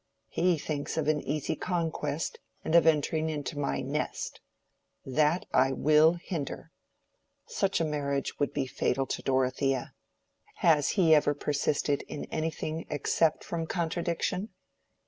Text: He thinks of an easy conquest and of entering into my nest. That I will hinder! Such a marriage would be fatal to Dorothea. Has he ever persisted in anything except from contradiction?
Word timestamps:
He 0.29 0.57
thinks 0.57 0.97
of 0.97 1.07
an 1.07 1.21
easy 1.21 1.55
conquest 1.55 2.39
and 2.65 2.73
of 2.73 2.87
entering 2.87 3.29
into 3.29 3.59
my 3.59 3.81
nest. 3.81 4.41
That 5.05 5.45
I 5.53 5.73
will 5.73 6.13
hinder! 6.13 6.71
Such 7.45 7.79
a 7.79 7.85
marriage 7.85 8.39
would 8.39 8.51
be 8.51 8.65
fatal 8.65 9.05
to 9.05 9.21
Dorothea. 9.21 9.93
Has 10.55 10.89
he 10.97 11.13
ever 11.13 11.35
persisted 11.35 12.01
in 12.07 12.25
anything 12.31 12.87
except 12.89 13.43
from 13.43 13.67
contradiction? 13.67 14.49